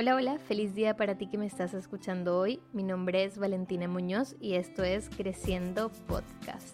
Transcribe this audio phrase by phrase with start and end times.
[0.00, 2.62] Hola, hola, feliz día para ti que me estás escuchando hoy.
[2.72, 6.72] Mi nombre es Valentina Muñoz y esto es Creciendo Podcast.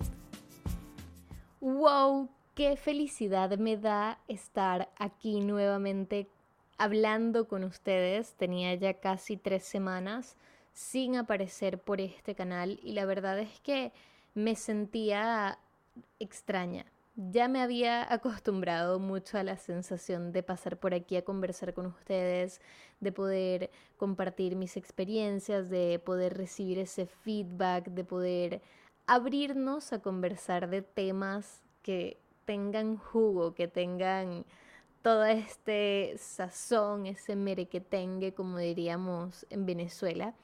[1.59, 2.29] ¡Wow!
[2.55, 6.29] ¡Qué felicidad me da estar aquí nuevamente
[6.77, 8.35] hablando con ustedes!
[8.35, 10.37] Tenía ya casi tres semanas
[10.75, 13.95] sin aparecer por este canal y la verdad es que
[14.35, 15.59] me sentía
[16.19, 16.85] extraña
[17.17, 21.87] ya me había acostumbrado mucho a la sensación de pasar por aquí a conversar con
[21.87, 22.61] ustedes,
[23.01, 28.63] de poder compartir mis experiencias, de poder recibir ese feedback, de poder
[29.07, 34.45] abrirnos a conversar de temas que tengan jugo, que tengan
[35.03, 40.35] todo este sazón, ese merequetengue, como diríamos en Venezuela.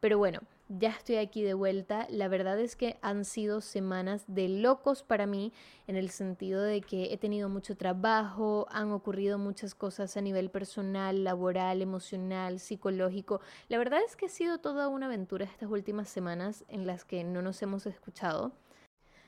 [0.00, 2.06] Pero bueno, ya estoy aquí de vuelta.
[2.10, 5.52] La verdad es que han sido semanas de locos para mí
[5.86, 10.50] en el sentido de que he tenido mucho trabajo, han ocurrido muchas cosas a nivel
[10.50, 13.40] personal, laboral, emocional, psicológico.
[13.68, 17.24] La verdad es que ha sido toda una aventura estas últimas semanas en las que
[17.24, 18.52] no nos hemos escuchado.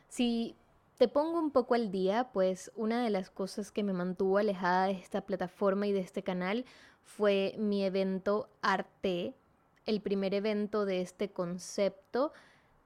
[0.09, 0.57] Si
[0.97, 4.87] te pongo un poco al día, pues una de las cosas que me mantuvo alejada
[4.87, 6.65] de esta plataforma y de este canal
[7.03, 9.35] fue mi evento Arte
[9.87, 12.33] el primer evento de este concepto.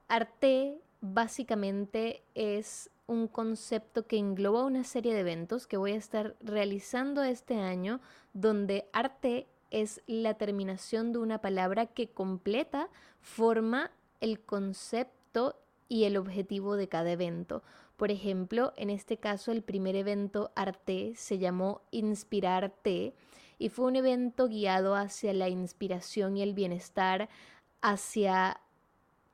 [0.08, 6.36] Arte básicamente es un concepto que engloba una serie de eventos que voy a estar
[6.40, 8.00] realizando este año,
[8.34, 12.88] donde arte es la terminación de una palabra que completa,
[13.20, 13.90] forma
[14.20, 15.56] el concepto
[15.88, 17.62] y el objetivo de cada evento.
[17.96, 23.14] Por ejemplo, en este caso el primer evento Arte se llamó Inspirarte
[23.61, 27.28] y fue un evento guiado hacia la inspiración y el bienestar,
[27.83, 28.58] hacia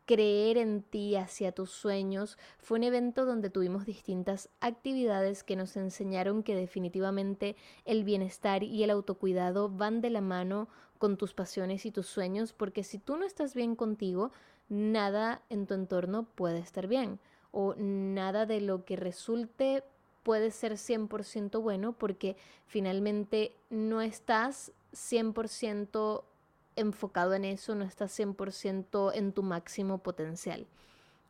[0.05, 2.37] creer en ti, hacia tus sueños.
[2.59, 8.83] Fue un evento donde tuvimos distintas actividades que nos enseñaron que definitivamente el bienestar y
[8.83, 10.69] el autocuidado van de la mano
[10.99, 14.33] con tus pasiones y tus sueños, porque si tú no estás bien contigo,
[14.69, 17.21] nada en tu entorno puede estar bien
[17.53, 19.85] o nada de lo que resulte
[20.27, 26.25] puede ser 100% bueno porque finalmente no estás 100%
[26.75, 30.67] enfocado en eso, no estás 100% en tu máximo potencial.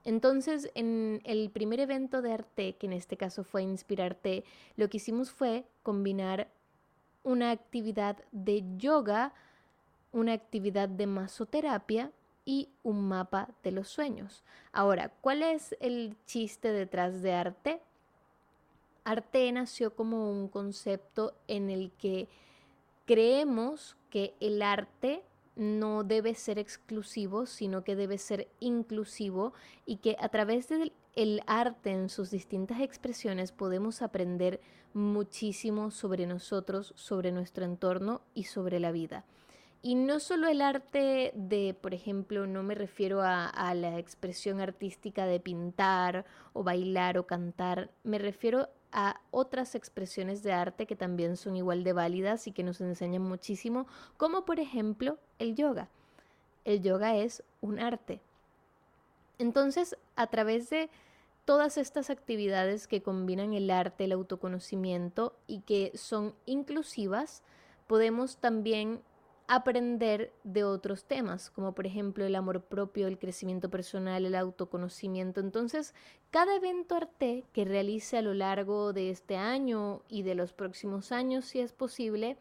[0.07, 4.45] Entonces, en el primer evento de arte, que en este caso fue Inspirarte,
[4.77, 6.49] lo que hicimos fue combinar
[7.23, 9.35] una actividad de yoga,
[10.11, 12.13] una actividad de masoterapia
[12.47, 14.43] y un mapa de los sueños.
[14.73, 17.83] Ahora, ¿cuál es el chiste detrás de arte?
[19.07, 22.29] Arte nació como un concepto en el que
[23.07, 25.23] creemos que el arte
[25.55, 29.55] no debe ser exclusivo, sino que debe ser inclusivo
[29.87, 34.61] y que a través del arte en sus distintas expresiones podemos aprender
[34.93, 39.25] muchísimo sobre nosotros, sobre nuestro entorno y sobre la vida.
[39.83, 44.61] Y no solo el arte de, por ejemplo, no me refiero a, a, la expresión
[44.61, 50.97] artística de pintar o bailar o cantar, me refiero a otras expresiones de arte que
[50.97, 53.87] también son igual de válidas y que nos enseñan muchísimo,
[54.17, 55.91] como por ejemplo el yoga.
[56.65, 58.23] El yoga es un arte.
[59.39, 60.89] Entonces, a través de
[61.45, 67.43] todas estas actividades que combinan el arte, el autoconocimiento y que son inclusivas,
[67.87, 69.03] podemos también
[69.49, 75.41] aprender de otros temas, como por ejemplo el amor propio, el crecimiento personal, el autoconocimiento.
[75.41, 75.95] Entonces,
[76.31, 81.13] cada evento arte que realice a lo largo de este año y de los próximos
[81.13, 82.37] años, si es posible,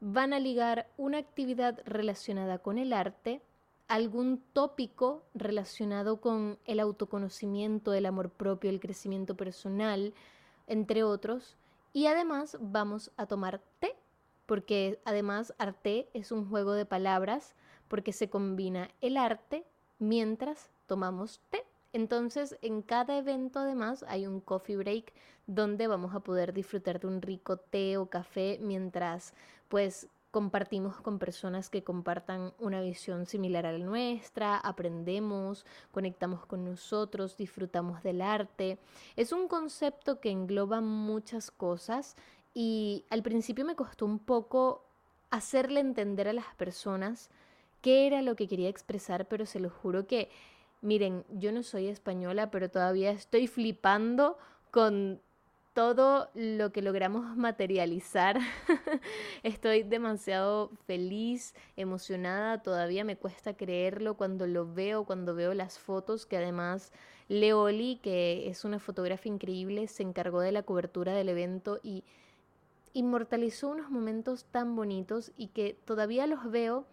[0.00, 3.42] van a ligar una actividad relacionada con el arte,
[3.88, 10.14] algún tópico relacionado con el autoconocimiento, el amor propio, el crecimiento personal,
[10.66, 11.56] entre otros,
[11.92, 13.94] y además vamos a tomar té
[14.46, 17.54] porque además arte es un juego de palabras
[17.88, 19.64] porque se combina el arte
[19.98, 21.64] mientras tomamos té.
[21.92, 25.12] Entonces, en cada evento además hay un coffee break
[25.46, 29.34] donde vamos a poder disfrutar de un rico té o café mientras
[29.68, 36.64] pues compartimos con personas que compartan una visión similar a la nuestra, aprendemos, conectamos con
[36.64, 38.78] nosotros, disfrutamos del arte.
[39.14, 42.16] Es un concepto que engloba muchas cosas
[42.54, 44.84] y al principio me costó un poco
[45.30, 47.30] hacerle entender a las personas
[47.80, 50.30] qué era lo que quería expresar, pero se lo juro que,
[50.82, 54.38] miren, yo no soy española, pero todavía estoy flipando
[54.70, 55.20] con
[55.72, 58.38] todo lo que logramos materializar.
[59.42, 66.26] Estoy demasiado feliz, emocionada, todavía me cuesta creerlo cuando lo veo, cuando veo las fotos,
[66.26, 66.92] que además
[67.28, 72.04] Leoli, que es una fotógrafa increíble, se encargó de la cobertura del evento y
[72.92, 76.86] inmortalizó unos momentos tan bonitos y que todavía los veo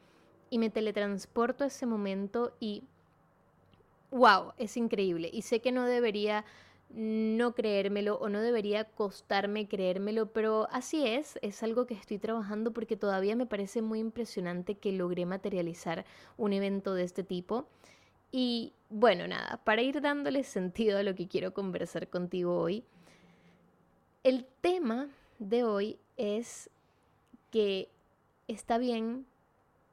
[0.50, 2.84] y me teletransporto a ese momento y
[4.12, 5.30] wow, es increíble.
[5.32, 6.46] Y sé que no debería
[6.90, 12.72] no creérmelo o no debería costarme creérmelo, pero así es, es algo que estoy trabajando
[12.72, 16.06] porque todavía me parece muy impresionante que logré materializar
[16.38, 17.68] un evento de este tipo.
[18.32, 22.84] Y bueno, nada, para ir dándole sentido a lo que quiero conversar contigo hoy,
[24.24, 26.70] el tema de hoy es
[27.52, 27.90] que
[28.48, 29.26] está bien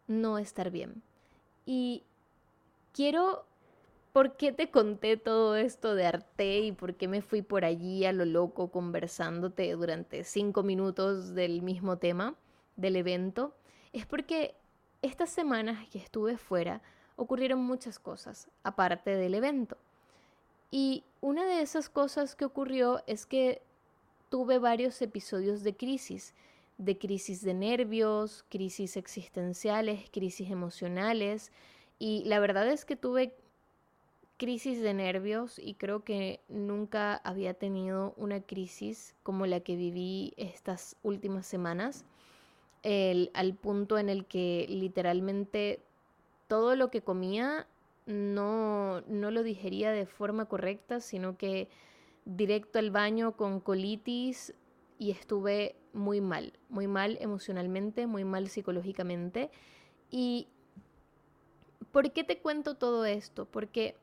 [0.07, 1.03] no estar bien.
[1.65, 2.03] Y
[2.93, 3.45] quiero
[4.17, 8.07] ¿por qué te conté todo esto de arte y por qué me fui por allí
[8.07, 12.35] a lo loco conversándote durante cinco minutos del mismo tema
[12.77, 13.55] del evento?
[13.93, 14.55] Es porque
[15.03, 16.81] estas semanas que estuve fuera
[17.17, 19.77] ocurrieron muchas cosas aparte del evento.
[20.71, 23.61] Y una de esas cosas que ocurrió es que
[24.29, 26.35] tuve varios episodios de crisis,
[26.79, 31.53] de crisis de nervios, crisis existenciales, crisis emocionales.
[31.99, 33.33] Y la verdad es que tuve
[34.37, 40.35] crisis de nervios y creo que nunca había tenido una crisis como la que viví
[40.37, 42.05] estas últimas semanas,
[42.85, 45.81] al punto en el que literalmente
[46.47, 47.67] todo lo que comía
[48.05, 51.69] no, no lo digería de forma correcta, sino que
[52.27, 54.53] directo al baño con colitis
[54.99, 59.51] y estuve muy mal, muy mal emocionalmente, muy mal psicológicamente.
[60.11, 60.49] ¿Y
[61.93, 63.47] por qué te cuento todo esto?
[63.47, 63.97] Porque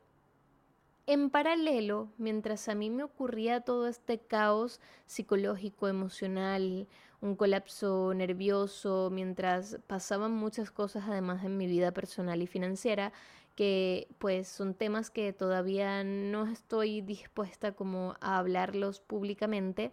[1.05, 6.87] en paralelo, mientras a mí me ocurría todo este caos psicológico, emocional,
[7.19, 13.11] un colapso nervioso, mientras pasaban muchas cosas además en mi vida personal y financiera,
[13.55, 19.91] que pues son temas que todavía no estoy dispuesta como a hablarlos públicamente,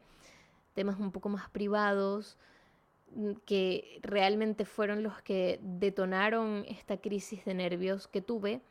[0.75, 2.39] temas un poco más privados,
[3.15, 8.63] mm, que realmente fueron los que detonaron esta crisis de nervios que tuve.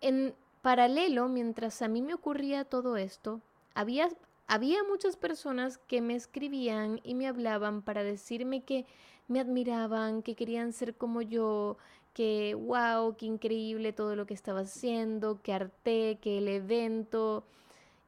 [0.00, 3.40] En paralelo, mientras a mí me ocurría todo esto,
[3.74, 4.08] había,
[4.48, 8.86] había muchas personas que me escribían y me hablaban para decirme que
[9.28, 11.76] me admiraban, que querían ser como yo,
[12.16, 17.44] que wow, qué increíble todo lo que estaba haciendo, que arte, que el evento.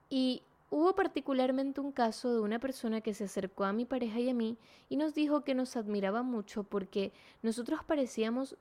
[0.08, 0.40] Y
[0.70, 4.34] hubo particularmente un caso de una persona que se acercó a mi pareja y a
[4.34, 4.56] mí
[4.88, 7.12] y nos dijo que nos admiraba mucho porque
[7.43, 8.56] nosotros parecíamos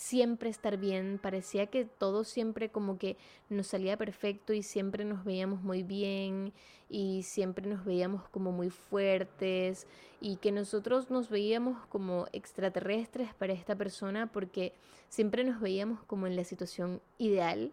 [0.00, 3.18] siempre estar bien, parecía que todo siempre como que
[3.50, 6.54] nos salía perfecto y siempre nos veíamos muy bien
[6.88, 9.86] y siempre nos veíamos como muy fuertes
[10.18, 14.72] y que nosotros nos veíamos como extraterrestres para esta persona porque
[15.10, 17.70] siempre nos veíamos como en la situación ideal.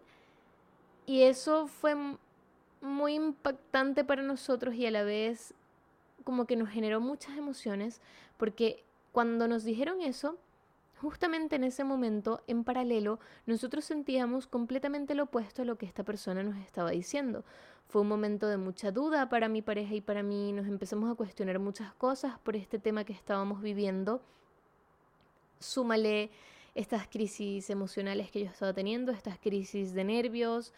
[1.06, 1.96] Y eso fue
[2.82, 5.54] muy impactante para nosotros y a la vez
[6.24, 8.02] como que nos generó muchas emociones
[8.36, 10.36] porque cuando nos dijeron eso,
[11.00, 16.02] Justamente en ese momento, en paralelo, nosotros sentíamos completamente lo opuesto a lo que esta
[16.02, 17.44] persona nos estaba diciendo.
[17.86, 21.14] Fue un momento de mucha duda para mi pareja y para mí, nos empezamos a
[21.14, 24.20] cuestionar muchas cosas por este tema que estábamos viviendo.
[25.60, 26.30] Súmale
[26.74, 30.72] estas crisis emocionales que yo estaba teniendo, estas crisis de nervios,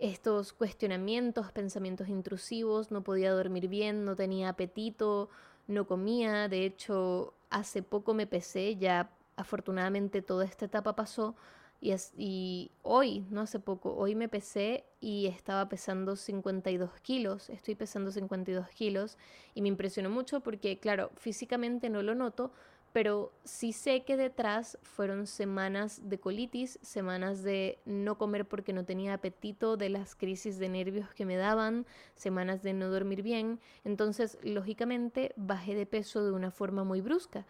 [0.00, 5.30] estos cuestionamientos, pensamientos intrusivos, no podía dormir bien, no tenía apetito,
[5.68, 11.34] no comía, de hecho hace poco me pesé ya afortunadamente toda esta etapa pasó
[12.16, 18.12] y, hoy, no hace poco, hoy me pesé y estaba pesando 52 kilos, estoy pesando
[18.12, 19.18] 52 kilos
[19.54, 22.52] y me impresionó mucho porque, claro, físicamente no lo noto,
[22.92, 28.84] pero sí sé que detrás fueron semanas de colitis, semanas de no comer porque no
[28.84, 31.84] tenía apetito, de las crisis de nervios que me daban,
[32.14, 37.44] semanas de no dormir bien, entonces lógicamente bajé de peso de una forma muy brusca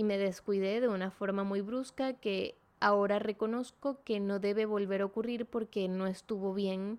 [0.00, 5.02] y me descuidé de una forma muy brusca que ahora reconozco que no debe volver
[5.02, 6.98] a ocurrir porque no estuvo bien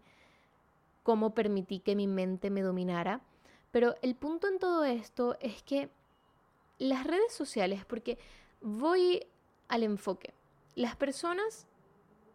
[1.01, 3.21] cómo permití que mi mente me dominara.
[3.71, 5.89] Pero el punto en todo esto es que
[6.77, 8.19] las redes sociales, porque
[8.61, 9.25] voy
[9.67, 10.35] al enfoque,
[10.75, 11.65] las personas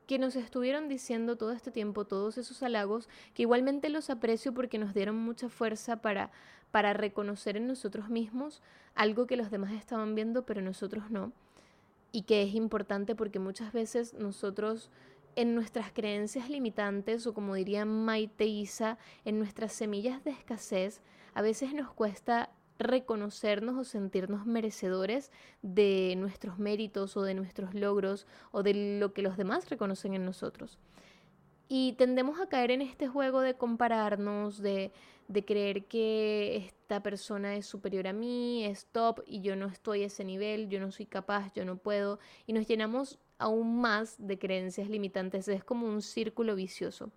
[0.06, 4.78] que nos estuvieron diciendo todo este tiempo todos esos halagos, que igualmente los aprecio porque
[4.78, 6.30] nos dieron mucha fuerza para,
[6.70, 8.62] para reconocer en nosotros mismos
[8.94, 11.32] algo que los demás estaban viendo, pero nosotros no.
[12.12, 14.90] Y que es importante porque muchas veces nosotros
[15.34, 21.02] en nuestras creencias limitantes o como diría Maite Isa, en nuestras semillas de escasez,
[21.34, 25.30] a veces nos cuesta reconocernos o sentirnos merecedores
[25.62, 30.24] de nuestros méritos o de nuestros logros o de lo que los demás reconocen en
[30.24, 30.78] nosotros.
[31.68, 34.92] Y tendemos a caer en este juego de compararnos, de,
[35.26, 40.04] de creer que esta persona es superior a mí, es top y yo no estoy
[40.04, 42.20] a ese nivel, yo no soy capaz, yo no puedo.
[42.46, 45.48] Y nos llenamos aún más de creencias limitantes.
[45.48, 47.10] Es como un círculo vicioso.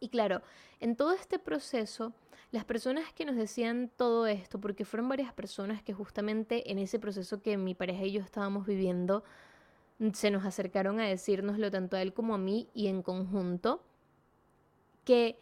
[0.00, 0.42] Y claro,
[0.80, 2.12] en todo este proceso,
[2.54, 7.00] las personas que nos decían todo esto, porque fueron varias personas que justamente en ese
[7.00, 9.24] proceso que mi pareja y yo estábamos viviendo,
[10.12, 13.82] se nos acercaron a decirnoslo tanto a él como a mí y en conjunto,
[15.04, 15.36] que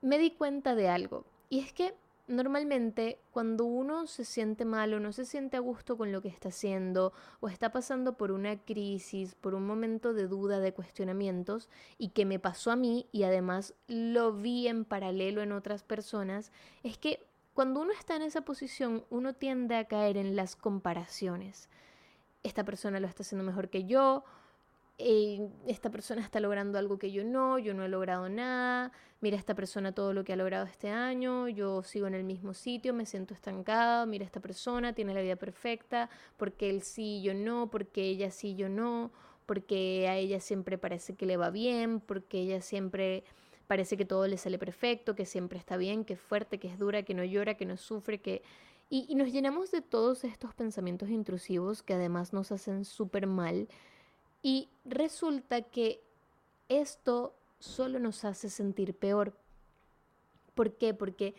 [0.00, 1.26] me di cuenta de algo.
[1.50, 1.94] Y es que
[2.28, 6.28] normalmente cuando uno se siente mal o no se siente a gusto con lo que
[6.28, 11.68] está haciendo o está pasando por una crisis, por un momento de duda, de cuestionamientos,
[11.98, 16.52] y que me pasó a mí y además lo vi en paralelo en otras personas,
[16.82, 21.68] es que cuando uno está en esa posición uno tiende a caer en las comparaciones.
[22.42, 24.24] Esta persona lo está haciendo mejor que yo,
[24.98, 29.54] esta persona está logrando algo que yo no, yo no he logrado nada, mira esta
[29.54, 33.06] persona todo lo que ha logrado este año, yo sigo en el mismo sitio, me
[33.06, 38.02] siento estancado, mira esta persona tiene la vida perfecta, porque él sí, yo no, porque
[38.02, 39.10] ella sí, yo no,
[39.46, 43.24] porque a ella siempre parece que le va bien, porque ella siempre
[43.66, 46.78] parece que todo le sale perfecto, que siempre está bien, que es fuerte, que es
[46.78, 48.42] dura, que no llora, que no sufre, que
[48.94, 53.66] y, nos llenamos de todos estos pensamientos intrusivos que además nos hacen súper mal.
[54.42, 56.02] Y resulta que
[56.68, 59.34] esto solo nos hace sentir peor.
[60.54, 60.94] ¿Por qué?
[60.94, 61.34] Porque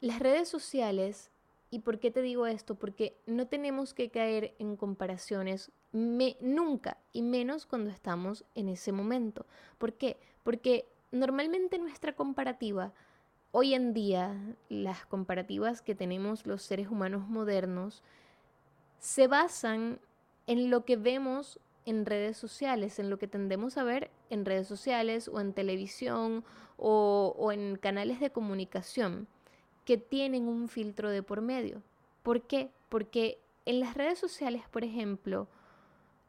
[0.00, 1.30] las redes sociales,
[1.70, 2.74] ¿y por qué te digo esto?
[2.74, 9.46] Porque no tenemos que caer en comparaciones nunca, y menos cuando estamos en ese momento.
[9.78, 10.16] ¿Por qué?
[10.42, 12.92] Porque normalmente nuestra comparativa
[13.52, 14.34] hoy en día
[14.70, 18.02] las comparativas que tenemos los seres humanos modernos
[18.98, 20.00] se basan
[20.46, 24.68] en lo que vemos en redes sociales, en lo que tendemos a ver en redes
[24.68, 26.44] sociales o en televisión
[26.76, 29.28] o, en canales de comunicación
[29.84, 31.82] que tienen un filtro de por medio.
[32.22, 32.70] ¿Por qué?
[32.88, 35.48] Porque en las redes sociales, por ejemplo,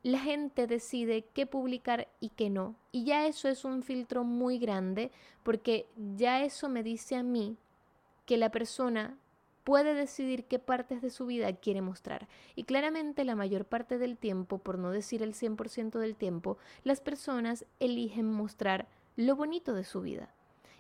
[0.01, 2.75] la gente decide qué publicar y qué no.
[2.91, 5.11] Y ya eso es un filtro muy grande
[5.43, 7.57] porque ya eso me dice a mí
[8.25, 9.17] que la persona
[9.63, 12.27] puede decidir qué partes de su vida quiere mostrar.
[12.55, 17.01] Y claramente la mayor parte del tiempo, por no decir el 100% del tiempo, las
[17.01, 20.33] personas eligen mostrar lo bonito de su vida.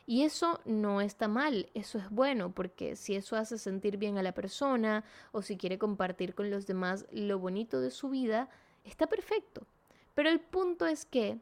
[0.05, 4.23] Y eso no está mal, eso es bueno, porque si eso hace sentir bien a
[4.23, 8.49] la persona o si quiere compartir con los demás lo bonito de su vida,
[8.83, 9.65] está perfecto.
[10.13, 11.39] Pero el punto es que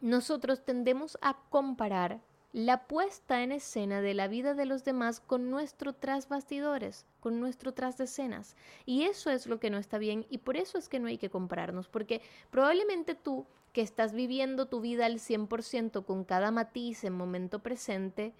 [0.00, 2.20] nosotros tendemos a comparar
[2.52, 7.40] la puesta en escena de la vida de los demás con nuestro tras bastidores, con
[7.40, 8.56] nuestro tras de.
[8.84, 11.16] Y eso es lo que no está bien y por eso es que no hay
[11.16, 17.04] que compararnos, porque probablemente tú que estás viviendo tu vida al 100% con cada matiz
[17.04, 18.34] en momento presente,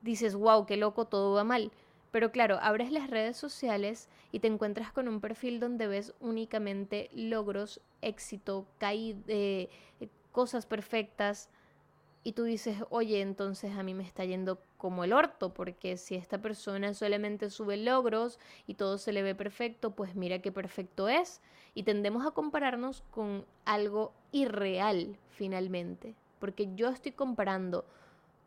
[0.00, 1.72] dices, wow, qué loco, todo va mal.
[2.12, 7.10] Pero claro, abres las redes sociales y te encuentras con un perfil donde ves únicamente
[7.12, 9.68] logros, éxito, caída, eh,
[10.32, 11.50] cosas perfectas.
[12.24, 16.14] Y tú dices, oye, entonces a mí me está yendo como el orto, porque si
[16.14, 21.08] esta persona solamente sube logros y todo se le ve perfecto, pues mira qué perfecto
[21.08, 21.40] es.
[21.74, 27.84] Y tendemos a compararnos con algo irreal finalmente, porque yo estoy comparando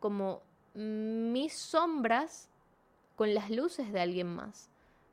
[0.00, 0.42] como
[0.74, 2.50] mis sombras
[3.16, 4.68] con las luces de alguien más.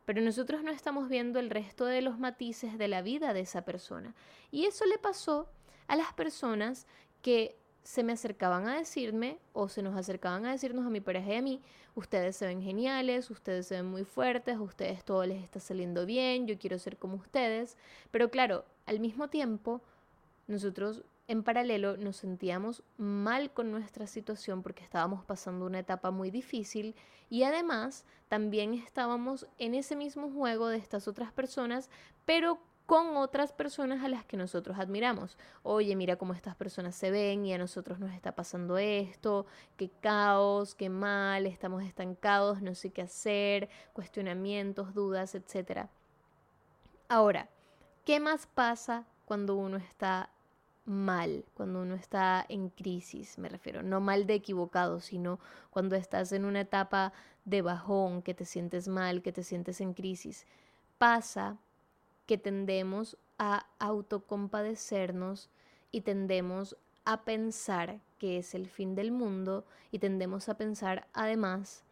[0.05, 3.63] Pero nosotros no estamos viendo el resto de los matices de la vida de esa
[3.63, 4.15] persona.
[4.51, 5.47] Y eso le pasó
[5.87, 6.87] a las personas
[7.21, 7.55] que
[7.89, 11.37] se me acercaban a decirme o se nos acercaban a decirnos a mi pareja y
[11.37, 11.59] a mí,
[11.95, 16.05] ustedes se ven geniales, ustedes se ven muy fuertes, a ustedes todo les está saliendo
[16.05, 17.77] bien, yo quiero ser como ustedes.
[18.11, 19.81] Pero claro, al mismo tiempo,
[20.45, 26.29] nosotros en paralelo nos sentíamos mal con nuestra situación porque estábamos pasando una etapa muy
[26.29, 26.93] difícil
[27.27, 31.89] y además también estábamos en ese mismo juego de estas otras personas,
[32.23, 35.37] pero con otras personas a las que nosotros admiramos.
[35.61, 39.45] Oye, mira cómo estas personas se ven y a nosotros nos está pasando esto,
[39.77, 45.85] qué caos, qué mal, estamos estancados, no sé qué hacer, cuestionamientos, dudas, etc.
[47.09, 47.47] Ahora,
[48.05, 50.31] ¿qué más pasa cuando uno está
[50.85, 56.31] mal, cuando uno está en crisis, me refiero, no mal de equivocado, sino cuando estás
[56.31, 57.13] en una etapa
[57.45, 60.47] de bajón, que te sientes mal, que te sientes en crisis.
[60.97, 61.59] Pasa
[62.29, 65.49] que tendemos a autocompadecernos
[65.91, 71.83] y tendemos a pensar que es el fin del mundo y tendemos a pensar además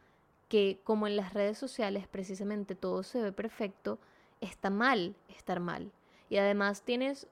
[0.48, 3.98] que como en las redes sociales precisamente todo se ve perfecto,
[4.40, 5.92] está mal estar mal.
[6.30, 7.26] Y además tienes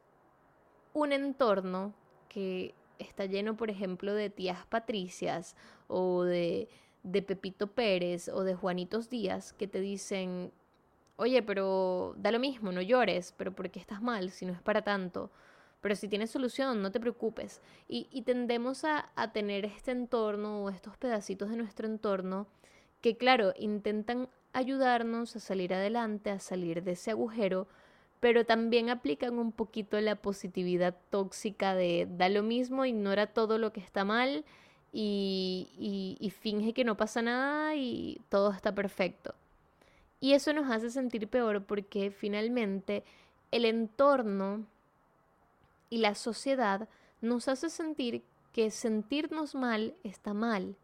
[0.95, 1.93] un entorno
[2.27, 5.55] que está lleno, por ejemplo, de tías Patricias
[5.87, 6.69] o de,
[7.03, 10.51] de Pepito Pérez o de Juanitos Díaz que te dicen,
[11.17, 14.61] oye, pero da lo mismo, no llores, pero ¿por qué estás mal si no es
[14.61, 15.31] para tanto?
[15.81, 17.61] Pero si tienes solución, no te preocupes.
[17.87, 22.47] Y, tendemos a, a tener este entorno o estos pedacitos de nuestro entorno
[23.01, 27.67] que, claro, intentan ayudarnos a salir adelante, a salir de ese agujero,
[28.19, 33.71] pero también aplican un poquito la positividad tóxica de da lo mismo, ignora todo lo
[33.71, 34.45] que está mal
[34.91, 39.35] y, y, finge que no pasa nada y todo está perfecto.
[40.19, 43.03] Y eso nos hace sentir peor porque finalmente
[43.51, 44.65] el entorno
[45.89, 46.87] y la sociedad
[47.21, 50.75] nos hace sentir que sentirnos mal está mal.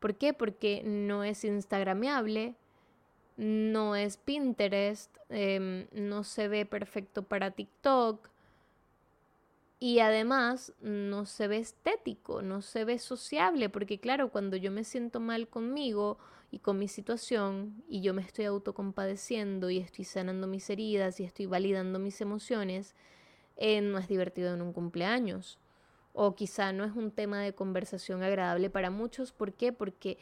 [0.00, 0.34] ¿Por qué?
[0.34, 2.54] Porque no es instagrameable,
[3.36, 8.28] no es Pinterest, em, no se ve perfecto para TikTok
[9.80, 14.84] y además no se ve estético, no se ve sociable, porque claro, cuando yo me
[14.84, 16.18] siento mal conmigo
[16.52, 21.24] y con mi situación y yo me estoy autocompadeciendo y estoy sanando mis heridas y
[21.24, 22.94] estoy validando mis emociones,
[23.56, 25.58] eh, no es divertido en un cumpleaños.
[26.12, 29.32] O quizá no es un tema de conversación agradable para muchos.
[29.32, 29.72] ¿Por qué?
[29.72, 30.18] Porque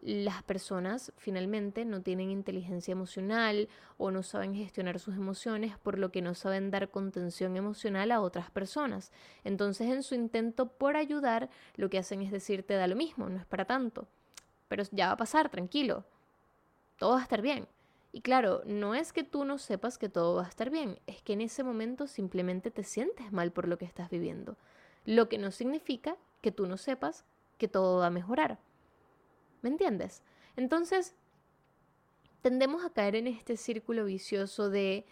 [0.00, 6.10] las personas finalmente no tienen inteligencia emocional o no saben gestionar sus emociones, por lo
[6.10, 9.12] que no saben dar contención emocional a otras personas.
[9.44, 13.38] Entonces en su intento por ayudar, lo que hacen es decirte da lo mismo, no
[13.38, 14.08] es para tanto.
[14.72, 16.02] Pero ya va a pasar, tranquilo.
[16.96, 17.68] Todo va a estar bien.
[18.10, 21.20] Y claro, no es que tú no sepas que todo va a estar bien, es
[21.20, 24.56] que en ese momento simplemente te sientes mal por lo que estás viviendo.
[25.04, 27.26] Lo que no significa que tú no sepas
[27.58, 28.60] que todo va a mejorar.
[29.60, 30.22] ¿Me entiendes?
[30.56, 31.14] Entonces,
[32.40, 35.04] tendemos a caer en este círculo vicioso de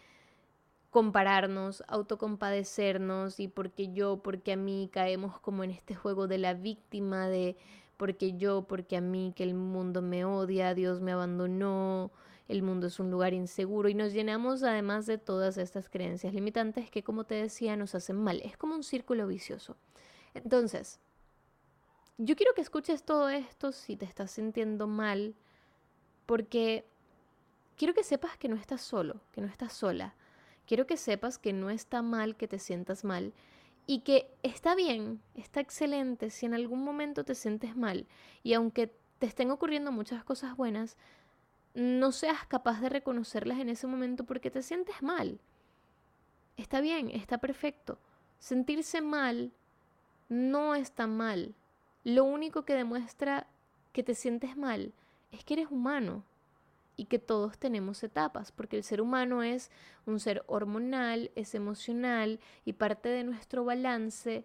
[0.88, 6.54] compararnos, autocompadecernos y porque yo, porque a mí caemos como en este juego de la
[6.54, 7.58] víctima de
[8.00, 12.10] porque yo, porque a mí, que el mundo me odia, Dios me abandonó,
[12.48, 16.90] el mundo es un lugar inseguro y nos llenamos además de todas estas creencias limitantes
[16.90, 18.40] que como te decía nos hacen mal.
[18.42, 19.76] Es como un círculo vicioso.
[20.32, 20.98] Entonces,
[22.16, 25.34] yo quiero que escuches todo esto si te estás sintiendo mal,
[26.24, 26.86] porque
[27.76, 30.14] quiero que sepas que no estás solo, que no estás sola.
[30.66, 33.34] Quiero que sepas que no está mal que te sientas mal
[33.86, 38.06] y que está bien, está excelente si en algún momento te sientes mal
[38.42, 40.96] y aunque te estén ocurriendo muchas cosas buenas,
[41.74, 45.40] no seas capaz de reconocerlas en ese momento porque te sientes mal.
[46.56, 47.98] Está bien, está perfecto.
[48.38, 49.52] Sentirse mal
[50.28, 51.54] no está mal
[52.04, 53.46] lo único que demuestra
[53.92, 54.94] que te sientes mal
[55.32, 56.24] es que eres humano
[56.96, 59.70] y que todos tenemos etapas, porque el ser humano es
[60.06, 64.44] un ser hormonal, es emocional y parte de nuestro balance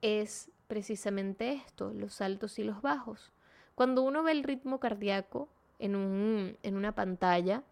[0.00, 3.32] es precisamente esto, los altos y los bajos.
[3.74, 7.62] Cuando uno ve el ritmo cardíaco en, un, en una pantalla,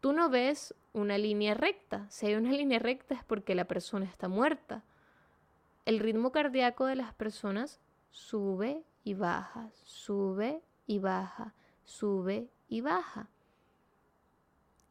[0.00, 2.06] tú no ves una línea recta.
[2.10, 4.84] Si hay una línea recta es porque la persona está muerta.
[5.84, 13.28] El ritmo cardíaco de las personas sube y baja, sube y baja, sube y baja.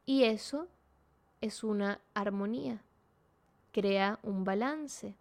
[0.05, 0.67] Y eso
[1.41, 2.81] es una armonía,
[3.71, 5.15] crea un balance,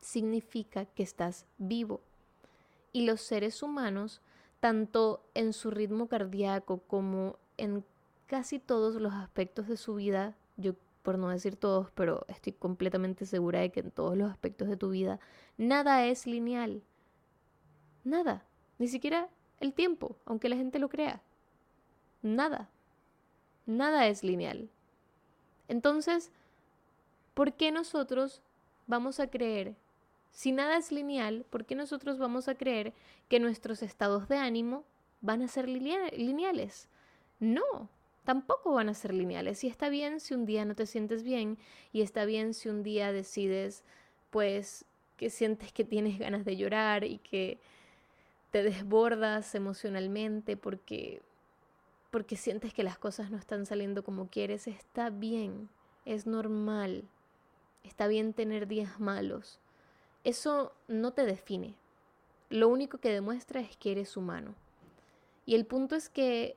[0.00, 2.00] significa que estás vivo.
[2.92, 4.20] Y los seres humanos,
[4.60, 7.84] tanto en su ritmo cardíaco como en
[8.26, 13.26] casi todos los aspectos de su vida, yo por no decir todos, pero estoy completamente
[13.26, 15.18] segura de que en todos los aspectos de tu vida,
[15.56, 16.82] nada es lineal.
[18.04, 18.44] Nada.
[18.78, 19.28] Ni siquiera
[19.60, 21.22] el tiempo, aunque la gente lo crea.
[22.22, 22.68] Nada.
[23.66, 24.68] Nada es lineal.
[25.68, 26.30] Entonces,
[27.34, 28.42] ¿por qué nosotros
[28.86, 29.74] vamos a creer,
[30.30, 32.92] si nada es lineal, ¿por qué nosotros vamos a creer
[33.28, 34.84] que nuestros estados de ánimo
[35.20, 36.88] van a ser lineales?
[37.38, 37.88] No,
[38.24, 39.62] tampoco van a ser lineales.
[39.64, 41.58] Y está bien si un día no te sientes bien
[41.92, 43.84] y está bien si un día decides,
[44.30, 44.84] pues,
[45.16, 47.58] que sientes que tienes ganas de llorar y que
[48.50, 51.22] te desbordas emocionalmente porque
[52.12, 55.70] porque sientes que las cosas no están saliendo como quieres, está bien,
[56.04, 57.04] es normal.
[57.84, 59.60] Está bien tener días malos.
[60.22, 61.74] Eso no te define.
[62.50, 64.54] Lo único que demuestra es que eres humano.
[65.46, 66.54] Y el punto es que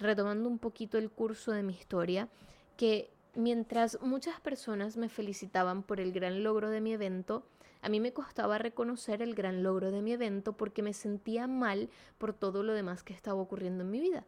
[0.00, 2.28] retomando un poquito el curso de mi historia,
[2.76, 7.46] que mientras muchas personas me felicitaban por el gran logro de mi evento,
[7.82, 11.88] a mí me costaba reconocer el gran logro de mi evento porque me sentía mal
[12.18, 14.26] por todo lo demás que estaba ocurriendo en mi vida.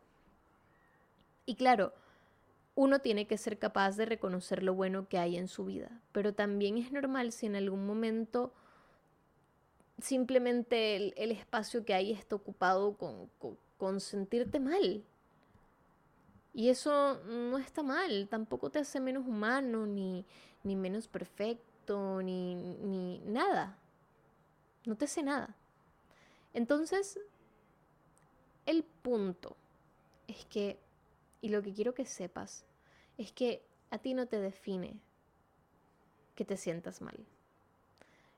[1.47, 1.93] Y claro,
[2.75, 6.35] uno tiene que ser capaz de reconocer lo bueno que hay en su vida, pero
[6.35, 8.53] también es normal si en algún momento
[10.01, 13.31] simplemente el, espacio que hay está ocupado con,
[13.79, 15.05] con sentirte mal.
[16.53, 20.25] Y eso no está mal, tampoco te hace menos humano, ni,
[20.63, 23.77] ni menos perfecto, ni, ni nada.
[24.85, 25.57] No te hace nada.
[26.53, 27.19] Entonces,
[28.67, 29.57] el punto
[30.29, 30.79] es que,
[31.45, 32.65] y lo que quiero que sepas,
[33.19, 34.97] es que a ti no te define
[36.35, 37.23] que te sientas mal.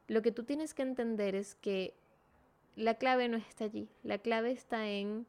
[0.09, 1.95] Lo que tú tienes que entender es que
[2.75, 5.25] la clave no está allí, la clave está en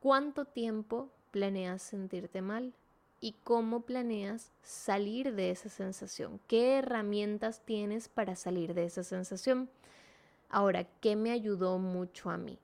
[0.00, 2.72] cuánto tiempo planeas sentirte mal
[3.20, 9.68] y cómo planeas salir de esa sensación, qué herramientas tienes para salir de esa sensación.
[10.48, 12.58] Ahora, ¿qué me ayudó mucho a mí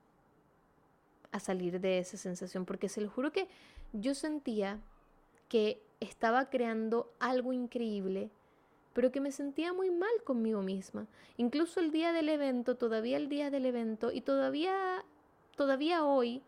[1.31, 2.65] a salir de esa sensación?
[2.65, 3.47] Porque se lo juro que
[3.93, 4.79] yo sentía
[5.47, 8.29] que estaba creando algo increíble,
[8.93, 11.07] pero que me sentía muy mal conmigo misma.
[11.37, 15.05] Incluso el día del evento, todavía el día del evento y todavía
[15.55, 16.41] todavía hoy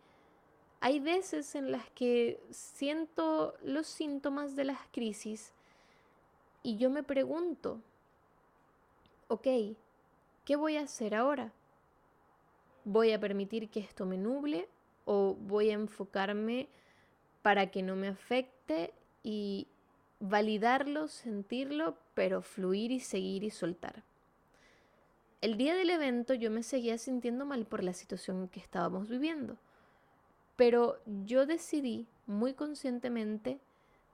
[0.80, 5.52] hay veces en las que siento los síntomas de las crisis
[6.62, 7.80] y yo me pregunto,
[9.28, 9.46] ok,
[10.44, 11.52] ¿qué voy a hacer ahora?
[12.84, 14.68] ¿Voy a permitir que esto me nuble
[15.04, 16.68] o voy a enfocarme
[17.46, 19.68] para que no me afecte y
[20.18, 24.02] validarlo, sentirlo, pero fluir y seguir y soltar?
[25.40, 29.56] El día del evento yo me seguía sintiendo mal por la situación que estábamos viviendo.
[30.56, 33.60] Pero yo decidí muy conscientemente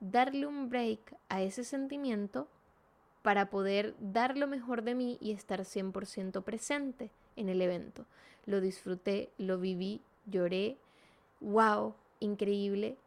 [0.00, 2.48] darle un break a ese sentimiento
[3.22, 8.04] para poder dar lo mejor de mí y estar 100% presente en el evento.
[8.44, 10.76] Lo disfruté, lo viví, lloré,
[11.40, 12.98] wow, increíble.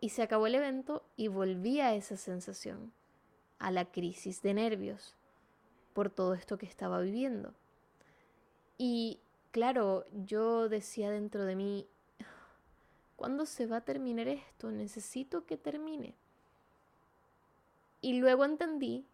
[0.00, 2.92] Y se acabó el evento y volví a esa sensación,
[3.58, 5.14] a la crisis de nervios
[5.94, 7.54] por todo esto que estaba viviendo.
[8.78, 9.18] Y
[9.52, 11.88] claro, yo decía dentro de mí,
[13.16, 14.70] ¿Cuándo se va a terminar esto?
[14.70, 16.14] Necesito que termine.
[18.02, 19.06] Y luego entendí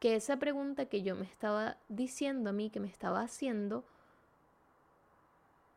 [0.00, 3.84] que esa pregunta que yo me estaba diciendo a mí, que me estaba haciendo,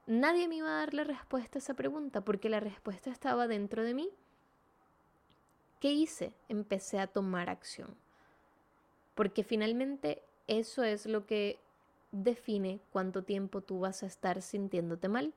[0.07, 3.83] nadie me iba a dar la respuesta a esa pregunta porque la respuesta estaba dentro
[3.83, 4.09] de mí.
[5.81, 6.31] ¿Qué hice?
[6.47, 7.93] Empecé a tomar acción.
[9.15, 11.59] Porque finalmente eso es lo que
[12.13, 15.33] define cuánto tiempo tú vas a estar sintiéndote mal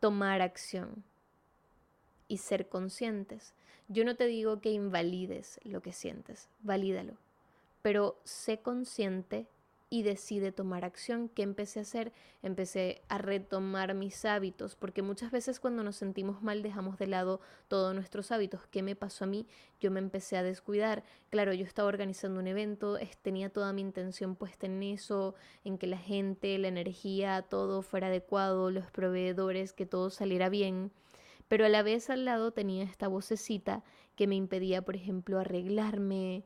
[0.00, 1.02] tomar acción
[2.28, 3.54] y ser conscientes.
[3.88, 7.14] Yo no te digo que invalides lo que sientes, valídalo,
[7.82, 9.46] pero sé consciente
[9.96, 11.30] y decide tomar acción.
[11.30, 12.12] ¿Qué empecé a hacer?
[12.42, 17.40] Empecé a retomar mis hábitos, porque muchas veces cuando nos sentimos mal dejamos de lado
[17.68, 18.66] todos nuestros hábitos.
[18.66, 19.46] ¿Qué me pasó a mí?
[19.80, 21.02] Yo me empecé a descuidar.
[21.30, 25.86] Claro, yo estaba organizando un evento, tenía toda mi intención puesta en eso, en que
[25.86, 30.92] la gente, la energía, todo fuera adecuado, los proveedores, que todo saliera bien.
[31.48, 33.82] Pero a la vez al lado tenía esta vocecita
[34.14, 36.44] que me impedía, por ejemplo, arreglarme,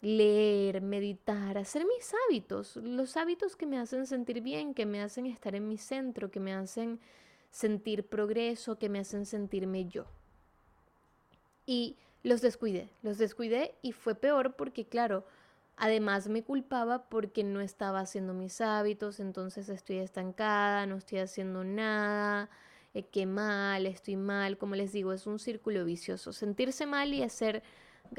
[0.00, 5.26] leer, meditar, hacer mis hábitos, los hábitos que me hacen sentir bien, que me hacen
[5.26, 7.00] estar en mi centro, que me hacen
[7.50, 10.06] sentir progreso, que me hacen sentirme yo.
[11.66, 15.24] Y los descuidé, los descuidé y fue peor porque, claro,
[15.76, 21.64] además me culpaba porque no estaba haciendo mis hábitos, entonces estoy estancada, no estoy haciendo
[21.64, 22.50] nada,
[22.94, 26.32] eh, qué mal, estoy mal, como les digo, es un círculo vicioso.
[26.32, 27.62] Sentirse mal y hacer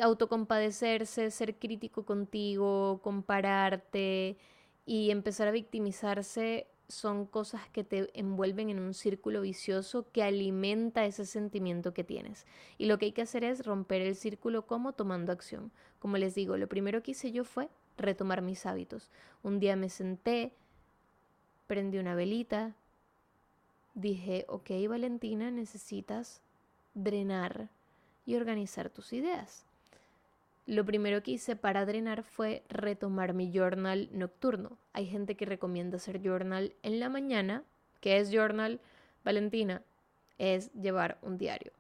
[0.02, 4.38] autocompadecerse, ser crítico contigo, compararte
[4.86, 11.06] y empezar a victimizarse son cosas que te envuelven en un círculo vicioso que alimenta
[11.06, 12.48] ese sentimiento que tienes.
[12.80, 15.72] Y lo que hay que hacer es romper el círculo como tomando acción.
[16.00, 19.12] Como les digo, lo primero que hice yo fue retomar mis hábitos.
[19.44, 20.56] Un día me senté,
[21.68, 22.76] prendí una velita,
[23.94, 26.42] dije, ok Valentina, necesitas
[26.96, 27.70] drenar
[28.26, 29.69] y organizar tus ideas
[30.70, 34.78] lo primero que hice para drenar fue retomar mi journal nocturno.
[34.94, 37.64] Hay gente que recomienda hacer journal en la mañana.
[38.02, 38.80] ¿Qué es journal?
[39.26, 39.82] Valentina,
[40.38, 41.72] es llevar un diario.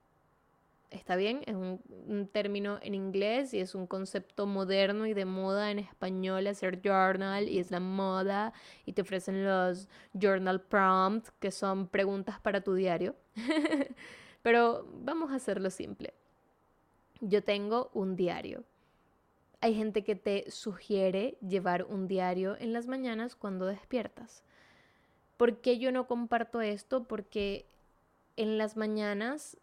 [0.89, 5.69] Está bien, es un, término en inglés y es un concepto moderno y de moda
[5.69, 8.53] en español hacer journal y es la moda
[8.87, 9.87] y te ofrecen los
[10.19, 13.15] journal prompts que son preguntas para tu diario.
[14.41, 16.15] Pero vamos a hacerlo simple.
[17.21, 18.63] Yo tengo un diario
[19.61, 24.43] hay gente que te sugiere llevar un diario en las mañanas cuando despiertas.
[25.37, 27.03] ¿Por qué yo no comparto esto?
[27.03, 27.65] Porque
[28.37, 29.57] en las mañanas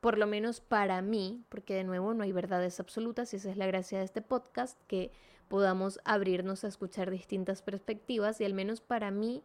[0.00, 3.56] por lo menos para mí, porque de nuevo no hay verdades absolutas y esa es
[3.56, 5.10] la gracia de este podcast, que
[5.48, 9.42] podamos abrirnos a escuchar distintas perspectivas y al menos para mí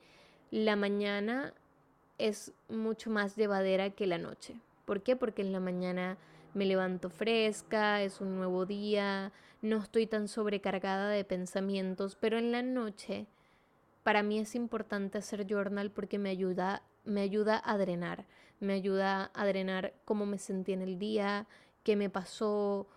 [0.52, 1.54] la mañana
[2.18, 4.56] es mucho más llevadera que la noche.
[4.86, 5.16] ¿Por qué?
[5.16, 6.18] Porque en la mañana
[6.56, 12.52] me levanto fresca, es un nuevo día, no estoy tan sobrecargada de pensamientos, pero en
[12.54, 13.28] la noche
[14.04, 18.26] para mí es importante hacer journal porque me ayuda, me ayuda a drenar,
[18.62, 21.46] me ayuda a drenar cómo me sentí en el día,
[21.84, 22.88] qué me pasó,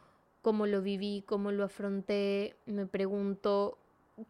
[0.40, 3.76] cómo lo viví, cómo lo afronté, me pregunto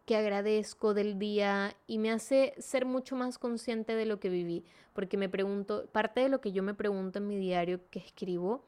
[0.05, 4.65] qué agradezco del día y me hace ser mucho más consciente de lo que viví,
[4.93, 8.63] porque me pregunto, parte de lo que yo me pregunto en mi diario que escribo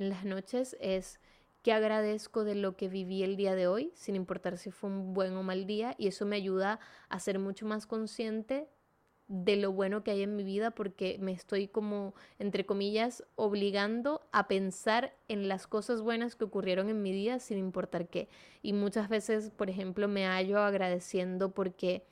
[0.00, 1.20] en las noches es
[1.62, 5.12] qué agradezco de lo que viví el día de hoy, sin importar si fue un
[5.12, 8.66] buen o mal día, y eso me ayuda a ser mucho más consciente
[9.28, 14.22] de lo bueno que hay en mi vida porque me estoy como, entre comillas, obligando
[14.32, 18.28] a pensar en las cosas buenas que ocurrieron en mi día sin importar qué.
[18.62, 22.04] Y muchas veces, por ejemplo, me hallo agradeciendo porque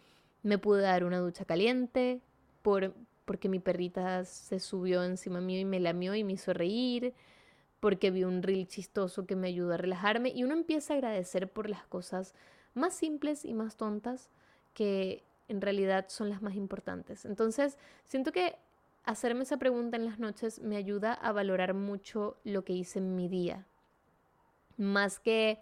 [0.42, 2.20] me pude dar una ducha caliente,
[2.62, 7.14] por, porque mi perrita se subió encima mío y me lamió y me hizo reír,
[7.80, 11.50] porque vi un reel chistoso que me ayudó a relajarme y uno empieza a agradecer
[11.50, 12.34] por las cosas
[12.74, 14.30] más simples y más tontas
[14.74, 17.24] que en realidad son las más importantes.
[17.24, 18.56] Entonces, siento que
[19.04, 23.16] hacerme esa pregunta en las noches me ayuda a valorar mucho lo que hice en
[23.16, 23.66] mi día,
[24.76, 25.58] más que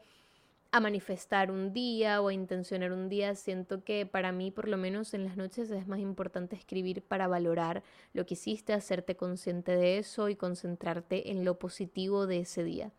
[0.77, 4.77] a manifestar un día o a intencionar un día, siento que para mí, por lo
[4.77, 9.75] menos en las noches, es más importante escribir para valorar lo que hiciste, hacerte consciente
[9.75, 12.93] de eso y concentrarte en lo positivo de ese día.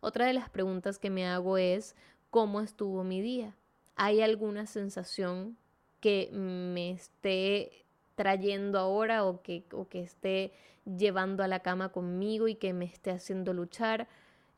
[0.00, 1.94] Otra de las preguntas que me hago es,
[2.30, 3.54] ¿cómo estuvo mi día?
[3.94, 5.58] ¿Hay alguna sensación
[6.00, 10.52] que me esté trayendo ahora o que, o que esté
[10.86, 14.08] llevando a la cama conmigo y que me esté haciendo luchar?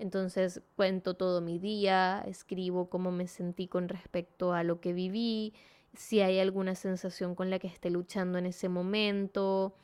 [0.01, 5.53] Entonces cuento todo mi día, escribo cómo me sentí con respecto a lo que viví,
[5.95, 9.75] si hay alguna sensación con la que esté luchando en ese momento.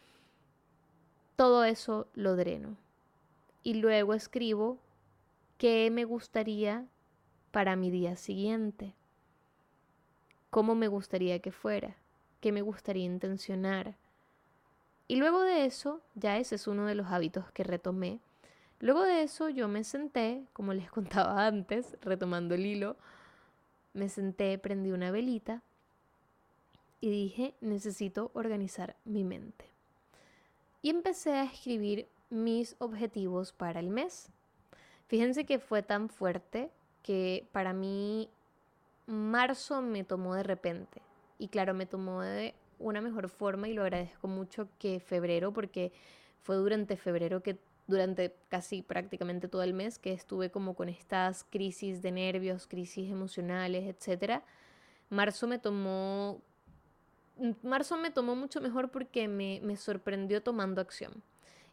[1.36, 2.78] Todo eso lo dreno.
[3.62, 4.78] Y luego escribo
[5.58, 6.86] qué me gustaría
[7.50, 8.94] para mi día siguiente.
[10.48, 11.94] Cómo me gustaría que fuera.
[12.40, 13.96] Qué me gustaría intencionar.
[15.08, 18.20] Y luego de eso, ya ese es uno de los hábitos que retomé,
[18.80, 22.96] Luego de eso yo me senté, como les contaba antes, retomando el hilo,
[23.92, 25.62] me senté, prendí una velita
[27.00, 29.66] y dije, necesito organizar mi mente.
[30.82, 34.28] Y empecé a escribir mis objetivos para el mes.
[35.06, 36.70] Fíjense que fue tan fuerte
[37.02, 38.28] que para mí
[39.06, 41.00] marzo me tomó de repente.
[41.38, 45.92] Y claro, me tomó de una mejor forma y lo agradezco mucho que febrero, porque
[46.42, 51.44] fue durante febrero que durante casi prácticamente todo el mes que estuve como con estas
[51.44, 54.42] crisis de nervios, crisis emocionales, etc.
[55.10, 56.40] Marzo me tomó
[57.62, 61.22] marzo me tomó mucho mejor porque me, me sorprendió tomando acción.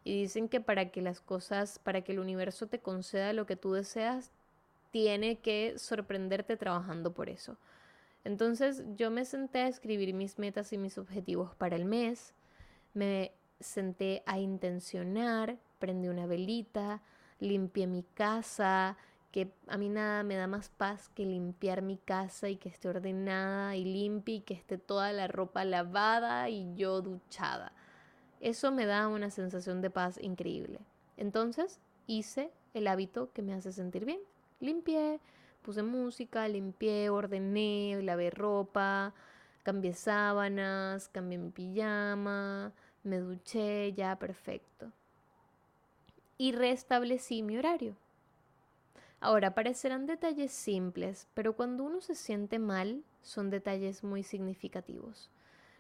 [0.04, 3.56] Y dicen que para que las cosas, para que el universo te conceda lo que
[3.56, 4.32] tú deseas,
[4.92, 7.58] tiene que sorprenderte trabajando por eso.
[8.26, 12.34] Entonces yo me senté a escribir mis metas y mis objetivos para el mes,
[12.94, 17.02] me senté a intencionar prendí una velita,
[17.42, 18.96] limpié mi casa,
[19.34, 22.88] que a mí nada me da más paz que limpiar mi casa y que esté
[22.88, 27.74] ordenada y limpia y que esté toda la ropa lavada y yo duchada.
[28.40, 30.80] Eso me da una sensación de paz increíble.
[31.18, 34.22] Entonces hice el hábito que me hace sentir bien.
[34.62, 35.20] Limpié,
[35.64, 39.14] puse música, limpié, ordené, lavé ropa,
[39.64, 42.72] cambié sábanas, cambié mi pijama,
[43.04, 44.94] me duché, ya perfecto
[46.38, 47.96] y restablecí mi horario.
[49.20, 55.30] Ahora parecerán detalles simples, pero cuando uno se siente mal son detalles muy significativos.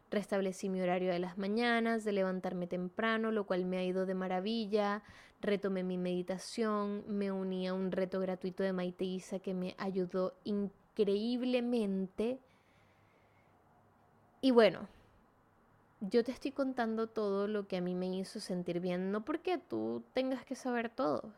[0.09, 4.13] Restablecí mi horario de las mañanas, de levantarme temprano, lo cual me ha ido de
[4.13, 5.01] maravilla.
[5.41, 10.35] Retomé mi meditación, me uní a un reto gratuito de Maite Isa que me ayudó
[10.43, 12.39] increíblemente.
[14.39, 14.87] Y bueno,
[16.09, 19.57] yo te estoy contando todo lo que a mí me hizo sentir bien, no porque
[19.57, 21.31] tú tengas que saber todo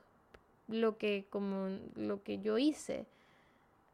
[0.68, 3.06] lo que como lo que yo hice,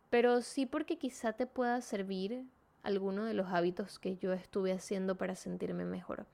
[0.09, 2.45] pero sí porque quizá te pueda servir
[2.83, 6.25] alguno de los hábitos que yo estuve haciendo para sentirme mejor.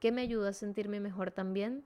[0.00, 1.84] ¿Qué me ayuda a sentirme mejor también?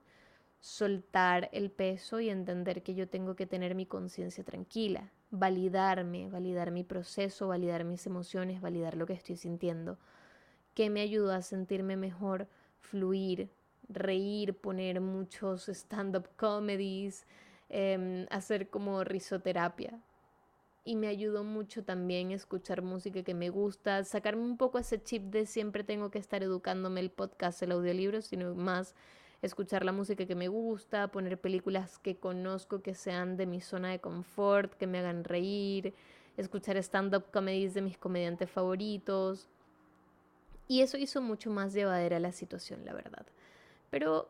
[0.59, 6.71] Soltar el peso y entender que yo tengo que tener mi conciencia tranquila, validarme, validar
[6.71, 9.99] mi proceso, validar mis emociones, validar lo que estoy sintiendo
[10.79, 12.47] que me ayuda a sentirme mejor,
[12.79, 13.49] fluir,
[13.89, 17.27] reír, poner muchos stand-up comedies,
[17.67, 19.99] em, hacer como risoterapia.
[20.85, 25.23] Y me ayudó mucho también escuchar música que me gusta, sacarme un poco ese chip
[25.23, 28.95] de siempre tengo que estar educándome el podcast, el audiolibro, sino más
[29.41, 33.89] escuchar la música que me gusta, poner películas que conozco que sean de mi zona
[33.89, 35.93] de confort, que me hagan reír,
[36.37, 39.49] escuchar stand-up comedies de mis comediantes favoritos.
[40.69, 43.25] Y eso hizo mucho más llevadera la situación, la verdad.
[43.89, 44.29] Pero,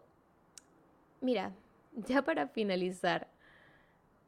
[1.21, 1.51] mira,
[2.07, 3.27] ya para finalizar,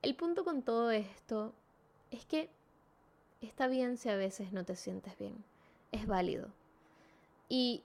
[0.03, 1.53] el punto con todo esto
[2.11, 2.49] es que
[3.39, 5.43] está bien si a veces no te sientes bien.
[5.91, 6.49] Es válido.
[7.47, 7.81] Y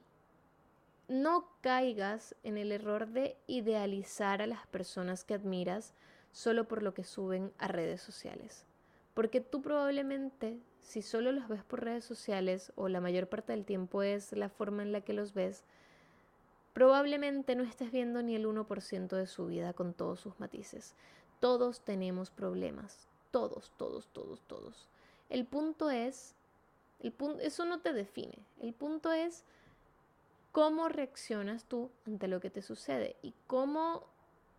[1.07, 5.93] no caigas en el error de idealizar a las personas que admiras
[6.33, 8.66] solo por lo que suben a redes sociales.
[9.17, 13.65] Porque tú probablemente, si solo los ves por redes sociales o la mayor parte del
[13.65, 15.63] tiempo es la forma en la que los ves,
[16.73, 20.93] probablemente no estés viendo ni el 1% de su vida con todos sus matices.
[21.39, 24.87] Todos tenemos problemas, todos, todos, todos, todos.
[25.31, 26.35] El punto es,
[26.99, 29.43] el punto, eso no te define, el punto es
[30.51, 34.03] cómo reaccionas tú ante lo que te sucede y cómo,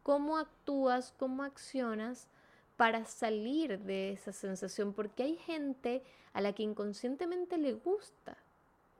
[0.02, 2.26] cómo actúas, cómo accionas
[2.78, 6.00] para salir de esa sensación, porque hay gente
[6.32, 8.38] a la que inconscientemente le gusta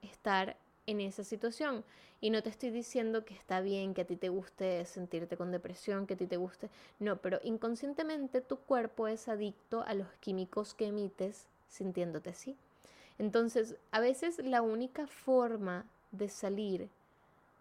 [0.02, 1.84] estar en esa situación.
[2.20, 5.52] Y no te estoy diciendo que está bien, que a ti te guste sentirte con
[5.52, 6.70] depresión, que a ti te guste.
[6.98, 12.56] No, pero inconscientemente tu cuerpo es adicto a los químicos que emites sintiéndote así.
[13.16, 16.88] Entonces, a veces la única forma de salir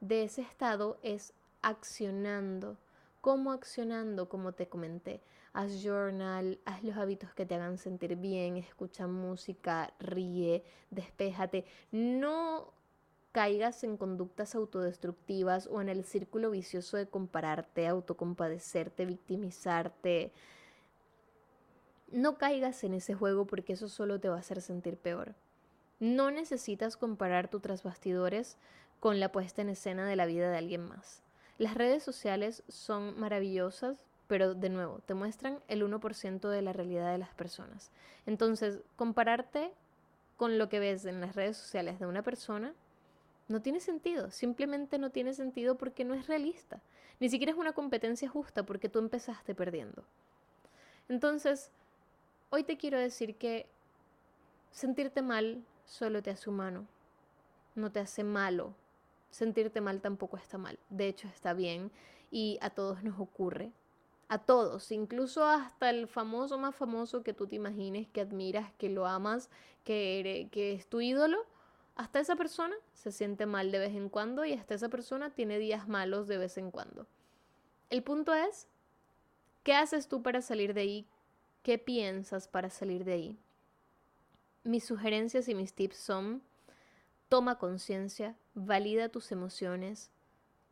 [0.02, 2.76] de ese estado es accionando.
[3.22, 4.30] ¿Cómo accionando?
[4.30, 5.22] Como te comenté,
[5.54, 11.66] haz journal, haz los hábitos que te hagan sentir bien, escucha música, ríe, despéjate.
[11.92, 12.74] No
[13.32, 20.32] caigas en conductas autodestructivas o en el círculo vicioso de compararte, autocompadecerte, victimizarte.
[22.12, 25.36] No caigas en ese juego porque eso solo te va a hacer sentir peor.
[26.00, 28.58] No necesitas comparar tus trasbastidores
[29.00, 31.22] con la puesta en escena de la vida de alguien más.
[31.58, 37.12] Las redes sociales son maravillosas, pero de nuevo, te muestran el 1% de la realidad
[37.12, 37.92] de las personas.
[38.26, 39.72] Entonces, compararte
[40.36, 42.74] con lo que ves en las redes sociales de una persona
[43.48, 46.82] no tiene sentido, simplemente no tiene sentido porque no es realista.
[47.20, 50.04] Ni siquiera es una competencia justa porque tú empezaste perdiendo.
[51.10, 51.72] Entonces,
[52.50, 53.68] hoy te quiero decir que
[54.72, 56.86] sentirte mal solo te hace humano,
[57.76, 58.74] no te hace malo.
[59.32, 61.92] Sentirte mal tampoco está mal, de hecho está bien
[62.32, 63.72] y a todos nos ocurre.
[64.30, 68.90] A todos, incluso hasta el famoso más famoso que tú te imagines, que admiras, que
[68.90, 69.50] lo amas,
[69.86, 71.46] que, que es tu ídolo,
[71.96, 75.58] hasta esa persona se siente mal de vez en cuando y hasta esa persona tiene
[75.60, 77.08] días malos de vez en cuando.
[77.90, 78.68] El punto es,
[79.64, 81.08] ¿qué haces tú para salir de ahí?
[81.64, 83.40] ¿Qué piensas para salir de ahí?
[84.64, 86.44] Mis sugerencias y mis tips son,
[87.30, 90.12] toma conciencia, valida tus emociones,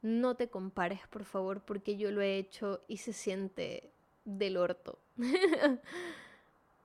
[0.05, 3.89] no te compares por favor porque yo lo he hecho y se siente
[4.23, 4.99] del orto.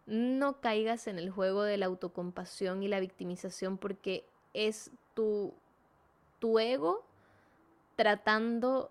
[0.07, 5.53] no caigas en el juego de la autocompasión y la victimización porque es tu,
[6.39, 7.05] tu ego
[7.95, 8.91] tratando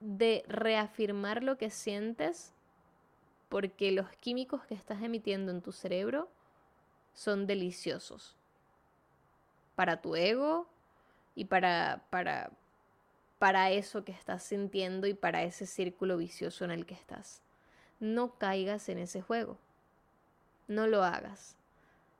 [0.00, 2.54] de reafirmar lo que sientes
[3.50, 6.30] porque los químicos que estás emitiendo en tu cerebro
[7.12, 8.36] son deliciosos
[9.74, 10.66] para tu ego
[11.34, 12.50] y para, para,
[13.38, 17.42] para eso que estás sintiendo y para ese círculo vicioso en el que estás.
[18.00, 19.58] No caigas en ese juego.
[20.68, 21.56] No lo hagas.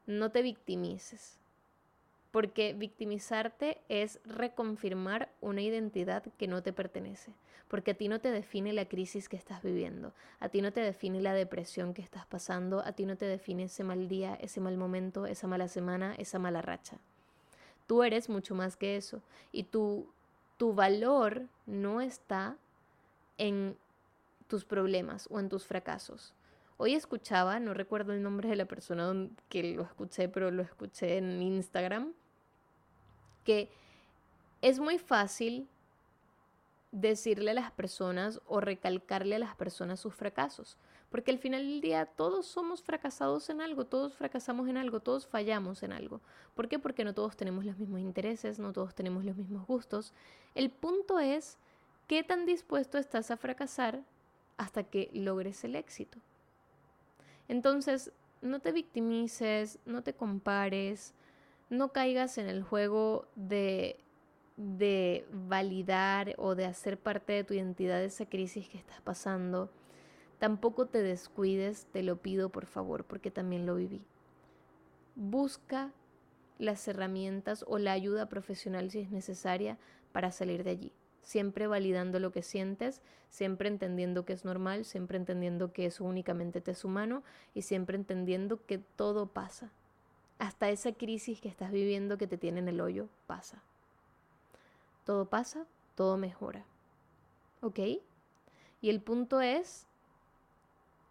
[0.07, 1.39] No te victimices
[2.37, 7.33] porque victimizarte es reconfirmar una identidad que no te pertenece,
[7.67, 10.83] porque a ti no te define la crisis que estás viviendo, a ti no te
[10.83, 14.61] define la depresión que estás pasando, a ti no te define ese mal día, ese
[14.61, 16.99] mal momento, esa mala semana, esa mala racha.
[17.87, 20.07] Tú eres mucho más que eso y tu,
[20.57, 22.57] tu valor no está
[23.39, 23.77] en
[24.47, 26.35] tus problemas o en tus fracasos.
[26.79, 29.13] Hoy escuchaba, no recuerdo el nombre de la persona
[29.49, 32.13] que lo escuché, pero lo escuché en Instagram,
[33.45, 33.71] que
[34.63, 35.69] es muy fácil
[36.93, 40.77] decirle a las personas o recalcarle a las personas sus fracasos,
[41.11, 45.27] porque al final del día todos somos fracasados en algo, todos fracasamos en algo, todos
[45.27, 46.21] fallamos en algo.
[46.55, 46.79] ¿Por qué?
[46.79, 50.13] Porque no todos tenemos los mismos intereses, no todos tenemos los mismos gustos.
[50.55, 51.59] El punto es
[52.07, 54.03] qué tan dispuesto estás a fracasar
[54.57, 56.19] hasta que logres el éxito.
[57.49, 61.15] Entonces, no te victimices, no te compares,
[61.71, 64.01] no caigas en el juego de
[64.57, 69.71] de validar o de hacer parte de tu identidad esa crisis que estás pasando,
[70.39, 74.03] tampoco te descuides, te lo pido por favor, porque también lo viví.
[75.15, 75.93] Busca
[76.59, 79.79] las herramientas o la ayuda profesional si es necesaria
[80.13, 80.93] para salir de allí.
[81.23, 86.61] Siempre validando lo que sientes, siempre entendiendo que es normal, siempre entendiendo que eso únicamente
[86.61, 87.23] te es humano
[87.53, 89.73] y siempre entendiendo que todo pasa.
[90.39, 93.63] Hasta esa crisis que estás viviendo que te tiene en el hoyo pasa.
[95.05, 96.65] Todo pasa, todo mejora.
[97.61, 97.81] ¿Ok?
[98.81, 99.87] Y el punto es,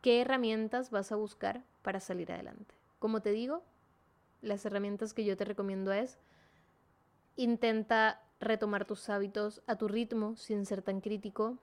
[0.05, 2.75] ¿qué herramientas vas a buscar para salir adelante?
[2.99, 3.63] Como te digo,
[4.43, 6.19] las herramientas que yo te recomiendo es,
[7.37, 11.57] intenta retomar tus hábitos a tu ritmo sin ser tan crítico,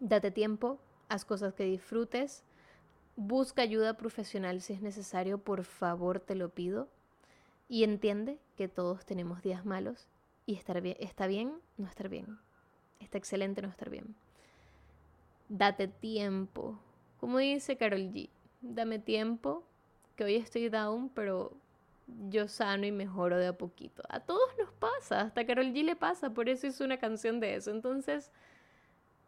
[0.00, 0.78] date tiempo,
[1.10, 2.44] haz cosas que disfrutes,
[3.14, 6.88] busca ayuda profesional si es necesario, por favor te lo pido,
[7.68, 10.08] y entiende que todos tenemos días malos
[10.46, 12.38] y estar bien, está bien no estar bien,
[13.00, 14.14] está excelente no estar bien.
[15.50, 16.78] Date tiempo,
[17.24, 18.28] como dice Carol G,
[18.60, 19.64] dame tiempo,
[20.14, 21.56] que hoy estoy down, pero
[22.28, 24.02] yo sano y mejoro de a poquito.
[24.10, 27.54] A todos nos pasa, hasta Carol G le pasa, por eso hizo una canción de
[27.54, 27.70] eso.
[27.70, 28.30] Entonces,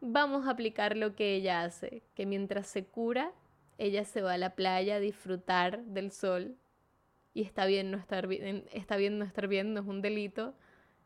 [0.03, 3.33] vamos a aplicar lo que ella hace, que mientras se cura,
[3.79, 6.55] ella se va a la playa a disfrutar del sol
[7.33, 10.53] y está bien no estar bien, está bien no estar bien, es un delito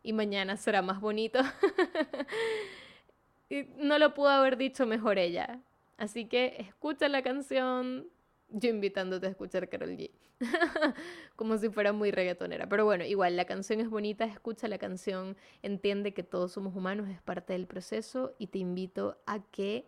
[0.02, 1.38] y mañana será más bonito.
[3.78, 5.60] no lo pudo haber dicho mejor ella.
[6.00, 8.06] Así que escucha la canción,
[8.48, 10.10] yo invitándote a escuchar Carol G.
[11.36, 12.66] Como si fuera muy reggaetonera.
[12.70, 17.06] Pero bueno, igual la canción es bonita, escucha la canción, entiende que todos somos humanos,
[17.10, 19.84] es parte del proceso y te invito a que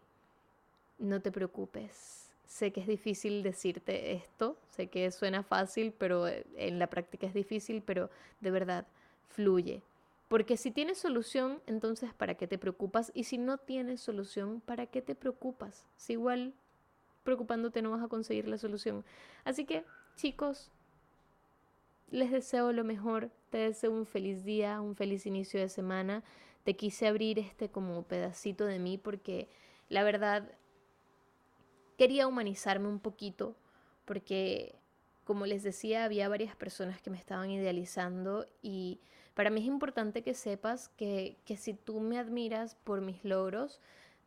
[0.99, 2.29] no te preocupes.
[2.45, 7.27] Sé que es difícil decirte esto, sé que suena fácil, pero eh, en la práctica
[7.27, 8.11] es difícil, pero
[8.43, 8.87] de verdad,
[9.29, 9.83] fluye.
[10.33, 13.13] Porque si tienes solución, entonces ¿para qué te preocupas?
[13.15, 15.85] Y si no tienes solución, ¿para qué te preocupas?
[15.99, 16.55] Si igual
[17.23, 19.05] preocupándote no vas a conseguir la solución.
[19.45, 19.85] Así que,
[20.17, 20.71] chicos,
[22.11, 26.25] les deseo lo mejor, te deseo un feliz día, un feliz inicio de semana.
[26.65, 29.51] Te quise abrir este como pedacito de mí porque
[29.91, 30.51] la verdad
[31.99, 33.55] quería humanizarme un poquito
[34.07, 34.77] porque
[35.25, 38.99] como les decía, había varias personas que me estaban idealizando y
[39.35, 43.81] para mí es importante que sepas que, que si tú me admiras por mis logros,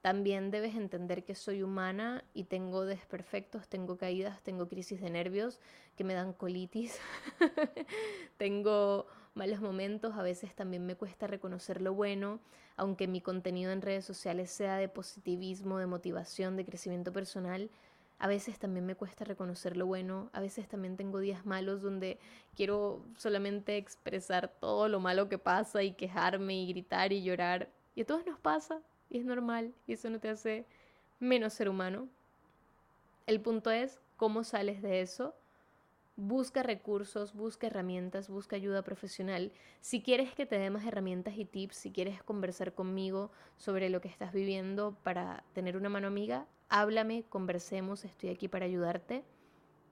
[0.06, 5.60] también debes entender que soy humana y tengo desperfectos, tengo caídas, tengo crisis de nervios
[5.97, 6.99] que me dan colitis,
[8.38, 12.39] tengo malos momentos, a veces también me cuesta reconocer lo bueno,
[12.78, 17.72] aunque mi contenido en redes sociales sea de positivismo, de motivación, de crecimiento personal.
[18.18, 22.18] A veces también me cuesta reconocer lo bueno, a veces también tengo días malos donde
[22.55, 27.70] quiero solamente expresar todo lo malo que pasa y quejarme y gritar y llorar.
[27.93, 30.66] Y a todos nos pasa, y es normal y eso no te hace
[31.20, 32.07] menos ser humano.
[33.28, 35.36] El punto es cómo sales de eso.
[36.18, 39.51] Busca recursos, busca herramientas, busca ayuda profesional.
[39.82, 43.99] Si quieres que te dé más herramientas y tips, si quieres conversar conmigo sobre lo
[43.99, 49.26] que estás viviendo para tener una mano amiga, háblame, conversemos, estoy aquí para ayudarte.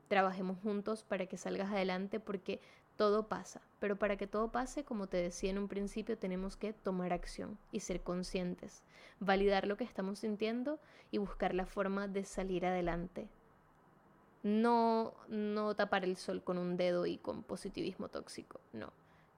[0.07, 2.61] Trabajemos juntos para que salgas adelante porque
[2.95, 6.71] todo pasa, pero para que todo pase, como te decía en un principio, tenemos que
[6.71, 8.81] tomar acción y ser conscientes,
[9.19, 10.79] validar lo que estamos sintiendo
[11.11, 13.27] y buscar la forma de salir adelante.
[14.43, 18.91] No, no tapar el sol con un dedo y con positivismo tóxico, no.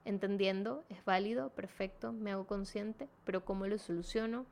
[0.04, 4.46] Entendiendo, es válido, perfecto, me hago consciente, pero ¿cómo lo soluciono?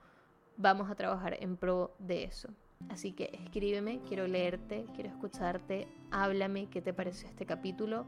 [0.57, 2.49] Vamos a trabajar en pro de eso.
[2.89, 8.07] Así que escríbeme, quiero leerte, quiero escucharte, háblame qué te pareció este capítulo,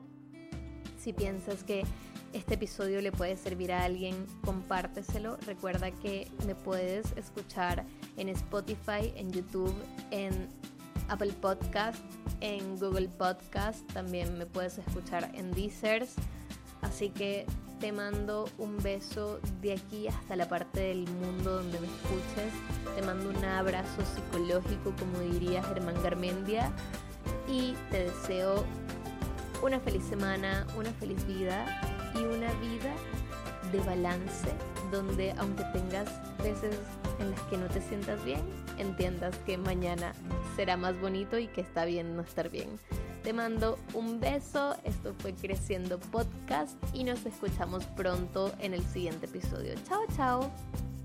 [0.98, 1.84] si piensas que
[2.32, 5.36] este episodio le puede servir a alguien, compárteselo.
[5.46, 7.84] Recuerda que me puedes escuchar
[8.16, 9.74] en Spotify, en YouTube,
[10.10, 10.48] en
[11.08, 12.02] Apple Podcast,
[12.40, 13.86] en Google Podcast.
[13.92, 16.06] También me puedes escuchar en Deezer.
[16.82, 17.46] Así que
[17.80, 22.52] te mando un beso de aquí hasta la parte del mundo donde me escuches.
[22.94, 26.70] Te mando un abrazo psicológico, como diría Germán Garmendia.
[27.48, 28.64] Y te deseo
[29.62, 31.80] una feliz semana, una feliz vida
[32.14, 32.94] y una vida
[33.72, 36.08] de balance donde aunque tengas
[36.38, 36.76] veces
[37.18, 38.40] en las que no te sientas bien,
[38.78, 40.12] entiendas que mañana
[40.54, 42.68] será más bonito y que está bien no estar bien.
[43.22, 49.26] Te mando un beso, esto fue Creciendo Podcast y nos escuchamos pronto en el siguiente
[49.26, 49.74] episodio.
[49.88, 50.95] Chao, chao.